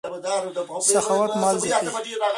سخاوت 0.93 1.31
مال 1.41 1.55
زیاتوي. 1.63 1.89